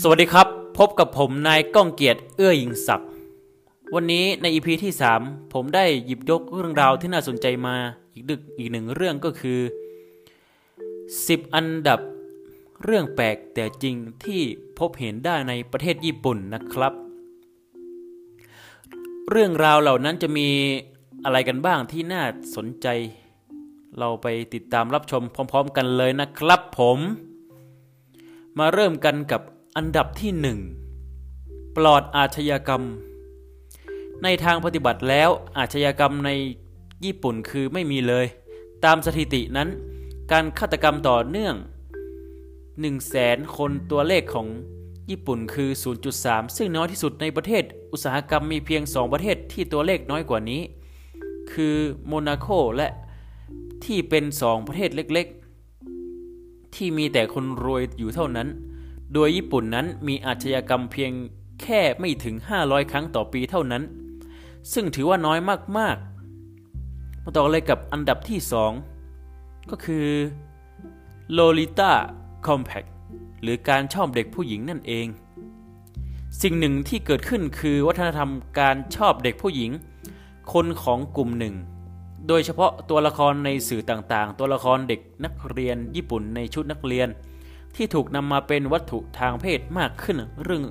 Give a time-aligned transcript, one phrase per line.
[0.00, 3.08] สวัสดีครับ พบกับผมนายก้องเกียรติเอื้อยิงศักดิ์
[3.94, 7.76] วันนี้ในอีพีที่ 3 ผมได้หยิบยกเรื่องราวที่น่าสนใจมา
[8.12, 9.60] อีกดึกอีกหนึ่งเรื่องก็คือ
[10.76, 12.00] 10 อันดับ
[12.84, 13.94] เรื่องแปลกแต่จริง
[14.24, 14.40] ที่
[14.78, 16.92] พบเห็นได้ในประเทศญี่ปุ่นนะครับ
[19.30, 20.48] เรื่องราวเหล่านั้นจะมี
[21.24, 22.22] อะไรกันบ้างที่น่า
[22.56, 22.86] สนใจ
[23.98, 26.98] เราไปติดตามรับชมพร้อม ๆ กันเลยนะครับผม
[28.58, 29.42] มาเริ่มกันกับ
[29.76, 30.58] อันดับที่หนึ่ง
[31.76, 32.82] ปลอดอาชญากรรม
[34.22, 36.30] ในทางปฏิบัติแล้วอาชญากรรมใน
[37.04, 38.26] ญี่ปุ่นคือไม่มีเลย
[38.84, 39.68] ตามสถิตินั้น
[40.32, 44.46] การฆาตกรรมต่อเนื่อง 1 0 0 0 0แสนคนตัวเลขของ
[45.10, 45.70] ญี่ปุ่นคือ
[46.12, 50.62] 0.3 ซึ่งน้อยที่สุดในประเทศอุตสาหกรรมมีเพียง 2 ประเทศที่ตัวเลขน้อยกว่านี้
[51.52, 52.88] คือโมนาโกและ
[53.84, 55.26] ที่เป็น 2 ประเทศเล็ก
[56.00, 58.48] ๆ ที่มีแต่คนรวยอยู่เท่านั้น
[59.12, 61.12] โดยญี่ปุ่นนั้นมีอาชญากรรมเพียง
[61.62, 63.82] แค่ไม่ถึง 500 ครั้งต่อปีเท่านั้น
[64.72, 65.38] ซึ่งถือว่าน้อย
[65.78, 68.38] มากๆ มาต่อเลยกับอันดับที่
[69.04, 70.06] 2 ก็คือ
[71.36, 71.92] Lolita
[72.46, 72.88] Compact
[73.42, 75.06] หรือการชอบเด็กผู้หญิงนั่นเอง
[76.42, 79.70] สิ่งหนึ่งที่เกิดขึ้นคือวัฒนธรรมการชอบเด็กผู้หญิง
[80.52, 81.54] คนของกลุ่มหนึ่ง
[82.28, 87.08] โดยเฉพาะตัวละครในสื่อต่างๆ ตัวละครเด็กนักเรียนญี่ปุ่นในชุดนักเรียน
[87.74, 90.64] ที่ถูกนำมาเป็นวัตถุทางเพศมากขึ้นเรื่อง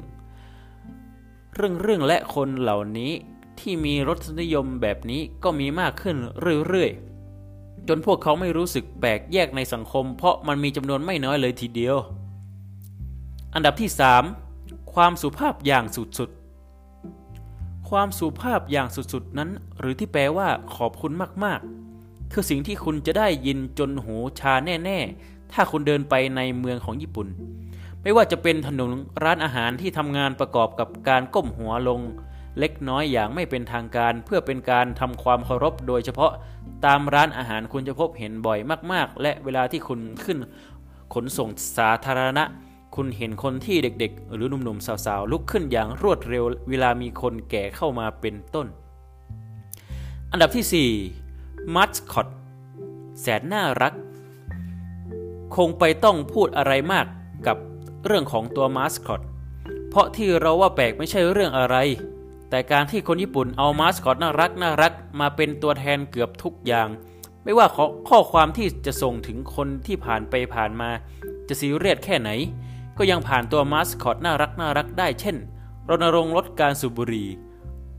[1.55, 3.11] เรื่องเรื่องและคนเหล่านี้
[3.59, 6.17] ที่มีรสนิยมแบบนี้ก็มีมากขึ้น
[6.67, 11.97] เรื่อยๆ จนพวกเขาไม่รู้สึกแปลกแยกในสังคม เพราะมันมีจำนวนไม่น้อยเลยทีเดียว
[13.53, 13.89] อันดับที่
[14.41, 19.49] 3 ความสุภาพอย่างสุดๆ ความสุภาพอย่างสุดๆนั้น
[19.80, 21.11] หรือที่แปลว่าขอบคุณ
[21.43, 27.27] มากๆ คือสิ่งที่คุณจะได้ยินจนหูชาแน่ ๆ ถ้าคุณเดินไปในเมืองของญี่ปุ่น
[28.01, 28.91] ไม่ว่าจะเป็นถนน
[29.23, 32.02] ร้านอาหารที่ทำงานประกอบกับการก้มหัวลง
[32.59, 36.31] เล็กน้อยอย่างไม่เป็นทางการ เพื่อเป็นการทำความเคารพโดยเฉพาะ
[36.86, 38.59] ตามร้านอาหารคุณจะพบเห็นบ่อย
[38.92, 40.37] มาก ๆ และเวลาที่คุณขึ้น
[41.14, 42.43] ขนส่งสาธารณะ
[42.95, 48.67] คุณเห็นคนที่เด็กๆ หรือหนุ่มๆสาวๆลุกขึ้นอย่างรวดเร็ว เวลามีคนแก่เข้ามาเป็นต้น
[50.31, 50.89] อันดับที่
[51.27, 52.27] 4มัสคอต
[53.21, 53.93] แสนน่ารัก
[55.56, 57.06] คงไปต้องพูดอะไรมาก
[57.48, 57.58] กับ
[58.06, 59.22] เรื่องของตัวมาสคอต
[59.89, 61.78] เพราะที่เราว่าแปลกไม่ใช่เรื่องอะไร
[62.50, 66.88] แต่การที่คนญี่ปุ่นเอามาสคอตน่ารักน่ารักมาเป็นตัวแทนเกือบทุกอย่าง
[67.44, 67.67] ไม่ว่า
[68.10, 70.89] ข้อความที่จะส่งถึงคนที่ผ่านไปผ่านมา
[71.48, 72.30] จะซีเรียสแค่ไหน
[72.98, 75.36] ก็ยังผ่านตัวมาสคอตน่ารักน่ารักได้เช่น
[75.89, 77.30] รณรงค์ลดการสูบบุหรี่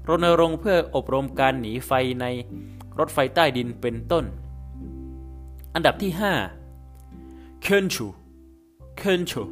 [0.08, 1.90] รณรงค์เพื่ออบรมการหนีไฟ
[2.20, 2.24] ใน
[2.98, 4.24] รถไฟใต้ดินเป็นต้น
[5.74, 6.65] อันดับที่ 5
[7.68, 8.06] เคนชู
[8.98, 9.42] เคนชู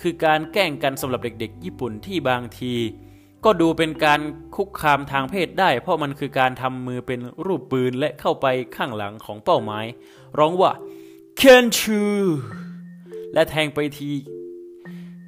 [0.00, 2.72] คือการแกล้งกันสำหรับเด็กๆ ญี่ปุ่นที่บางที
[3.44, 4.20] ก็ดูเป็นการ
[4.56, 8.46] คุกคามทางเพศได้ เพราะมันคือการทำมือเป็นรูปปืนและเข้าไป
[8.76, 9.86] ข้างหลังของเป้าหมาย
[10.38, 10.72] ร้องว่า
[11.36, 12.02] เคนชู
[13.32, 14.10] และแทงไปที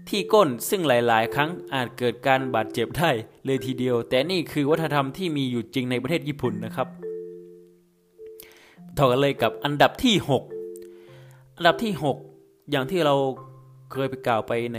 [0.08, 3.10] ที่ก้นซึ่งหลายๆ ครั้งอาจเกิดการบาดเจ็บได้
[3.44, 6.88] เลยทีเดียว แต่นี่คือวัฒนธรรมที่มีอยู่จริงในประเทศญี่ปุ่นนะครับ
[8.98, 10.51] ต่อกันเลยกับอันดับที่ 6
[11.56, 11.92] อันดับที่
[12.32, 13.14] 6 อย่างที่เรา
[13.92, 14.78] เคยไปกล่าวไปใน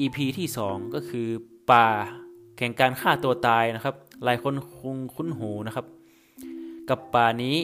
[0.00, 1.28] EP ที่ 2 ก็คือ
[1.70, 1.86] ป่า
[2.56, 5.86] แข่งการฆ่าตัวตายนะครับ หลายคนคงคุ้นหูนะครับ
[6.88, 7.56] กับป่านี้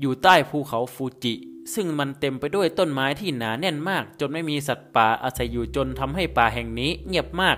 [0.00, 1.34] อยู่ใต้ภูเขาฟูจิ
[1.74, 7.56] ซึ่งมันเต็มไปด้วยต้นไม้ที่หนาแน่นมาก จนไม่มีสัตว์ป่าอาศัยอยู่จนทำให้ป่าแห่งนี้เงียบมาก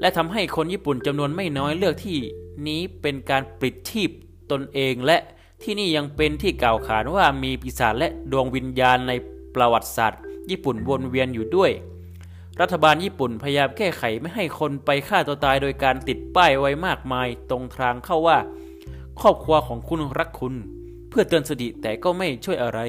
[0.00, 2.18] และทำให้คนญี่ปุ่นจำนวนไม่น้อยเลือกที่
[2.66, 4.10] นี้เป็นการปลิดชีพ
[4.50, 5.16] ตนเองและ
[5.64, 9.12] ที่นี่ยังเป็นที่กล่าวขานว่ามีปีศาจและดวงวิญญาณใน
[9.54, 10.20] ประวัติศาสตร์
[10.50, 11.70] ญี่ปุ่นวนเวียนอยู่ด้วย
[12.60, 18.38] รัฐบาลญี่ปุ่นพยายามแก้ไขไม่ให้คนไปฆ่าตัวตายโดยการติดป้ายไว้มากมายตรงทางเข้าว่า
[19.20, 20.54] ครอบครัวของคุณรักคุณ
[21.08, 22.80] เพื่อเตือนสติแต่ก็ไม่ช่วยอะไร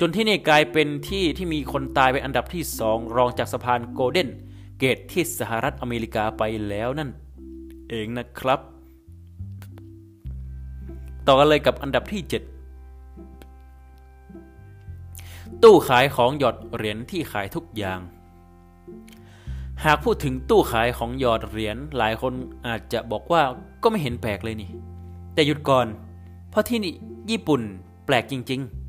[0.00, 4.28] จนที่นี่กลายเป็นที่ที่มีคนตายเป็นอันดับที่สองรองจากสะพานโกลเด้น
[4.78, 7.10] เกตที่สหรัฐอเมริกาไปแล้วนั่น
[7.90, 8.60] เองนะครับ
[11.26, 12.32] ต่อกันเลยกับอันดับที่ 7
[15.62, 18.00] ตู้ขายของหยอดเหรียญที่ขายทุกอย่าง
[19.84, 22.32] หากพูดถึงตู้ขายของหยอดเหรียญหลายคน
[22.66, 23.42] อาจจะบอกว่า
[23.82, 24.70] ก็ไม่เห็นแปลกเลยนี่
[25.34, 25.86] แต่หยุดก่อน
[26.50, 26.94] เพราะที่นี่
[27.30, 27.60] ญี่ปุ่น
[28.06, 28.82] แปลกจริง ๆ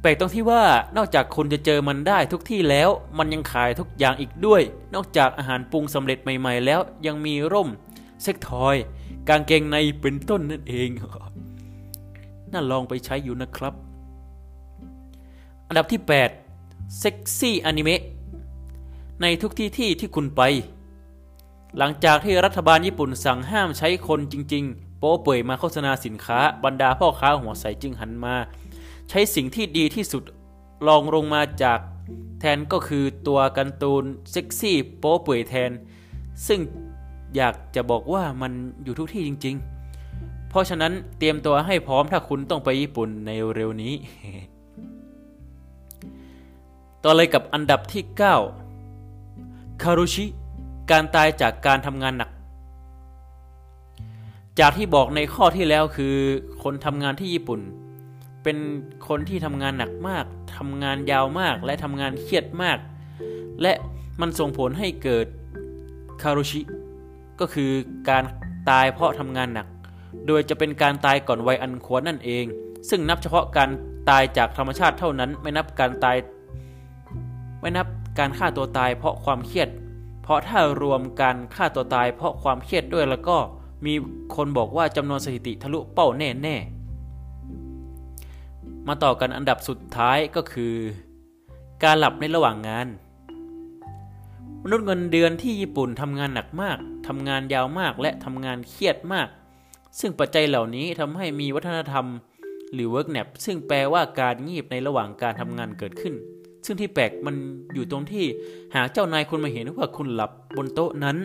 [0.00, 0.62] แปลกตรงที่ว่า
[0.96, 2.88] นอกจากคุณจะเจอมันได้ทุกที่แล้ว
[3.18, 4.62] มันยังขายทุกอย่างอีกด้วย
[4.94, 7.68] นอกจากอาหารปรุงสำเร็จใหม่ ๆ แล้วยังมีร่ม
[8.22, 8.76] เซ็กทอย
[9.28, 10.88] กางเกงในเป็นต้นนั่นเอง
[12.52, 13.74] น่าลองไปใช้อยู่นะครับ
[15.68, 16.00] อันดับที่
[16.46, 18.02] 8 เซ็กซี่อนิเมะ
[19.22, 20.42] ในทุกที่ที่ที่คุณไป
[21.78, 28.34] หลังจากที่รัฐบาลญี่ปุ่นสั่งห้ามใช้คนจริง ๆ โป๊เปื่อยมาโฆษณาสินค้า บรรดาพ่อค้าหัวใสจึงหันมา
[29.08, 30.22] ใช้สิ่งที่ดีที่สุด
[30.88, 31.78] ลองลงมาจาก
[32.40, 35.70] แทนก็คือตัวการ์ตูนเซ็กซี่โป๊เปื่อยแทน
[36.46, 36.60] ซึ่ง
[37.36, 38.52] อยากจะบอกว่ามัน
[38.84, 39.79] อยู่ทุกที่จริง ๆ
[40.50, 43.94] เพราะฉะนั้นเตรียมตัวให้พร้อมถ้าคุณต้องไปญี่ปุ่นในเร็วนี้
[47.02, 48.02] ต่อเลยกับอันดับที่
[48.88, 50.24] 9 คารุชิ
[50.90, 52.30] การตายจากการทำงานหนัก
[54.60, 56.16] จากที่บอกในข้อที่แล้วคือ
[56.62, 57.60] คนทำงานที่ญี่ปุ่น
[58.42, 58.58] เป็น
[59.08, 60.24] คนที่ทำงานหนักมาก
[60.56, 62.78] ทำงานยาวมากและทำงานเครียดมาก
[63.62, 63.72] และ
[64.20, 65.26] มันส่งผลให้เกิด
[66.22, 66.60] คารุชิ
[67.40, 67.70] ก็คือ
[68.08, 68.24] การ
[68.70, 69.66] ตายเพราะทำงานหนัก
[70.26, 72.44] โดยจะเป็นการตายก่อนวัยอันควรนั่นเอง
[72.88, 73.70] ซึ่งนับเฉพาะการ
[74.10, 76.16] ตายจากธรรมชาติเท่านั้น ไม่นับการตาย
[77.60, 77.86] ไม่นับ
[78.18, 79.68] การฆ่าตัวตายเพราะความเครียด
[80.22, 83.36] เพราะถ้ารวมการฆ่าตัวตายเพราะความเครียดด้วยแล้วก็
[83.86, 83.94] มี
[84.36, 90.74] คนบอกว่าจำนวนสถิติทะลุเป้าแน่ๆ มาต่อกันอันดับสุดท้ายก็คือ
[91.84, 92.86] การหลับในระหว่างงาน
[94.62, 96.78] มนุษย์เงินเดือนที่ญี่ปุ่นทำงานหนักมาก
[97.08, 99.28] ทำงานยาวมากและทำงานเครียดมาก
[99.98, 102.06] ซึ่งปัจจัยเหล่านี้ทำให้มีวัฒนธรรม
[102.72, 106.14] หรือ work nap ซึ่งแปลว่าการงีบในระหว่างการทำงานเกิดขึ้น
[106.66, 107.34] ซึ่งที่แปลกมัน
[107.74, 108.24] อยู่ตรงที่
[108.74, 111.16] หากเจ้านายคุณมาเห็นว่าคุณหลับบนโต๊ะนั้น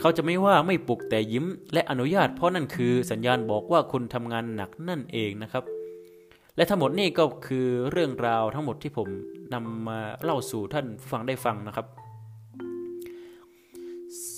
[0.00, 5.64] เขาจะไม่ว่าไม่ปลุกแต่ยิ้มและอนุญาต เพราะนั่นคือสัญญาณบอกว่าคุณทำงานหนักนั่นเองนะครับ
[6.56, 9.08] และทั้งหมดนี่ก็คือเรื่องราวทั้งหมดที่ผม
[9.54, 11.86] นำมาเล่าสู่ท่านผู้ฟังได้ฟังนะครับ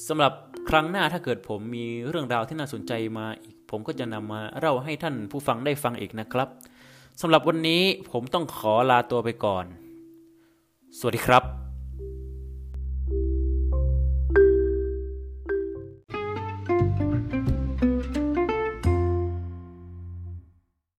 [0.08, 0.32] สำหรับ
[0.68, 6.48] ครั้งหน้าถ้าเกิดผมมีเรื่องราวที่น่าสนใจมาอีก ผมก็จะนำมาเล่าให้ท่านผู้ฟังได้ฟังอีกนะครับ
[7.20, 9.64] สำหรับวันนี้ผมต้องขอลาตัวไปก่อน
[10.98, 11.67] สวัสดีครับ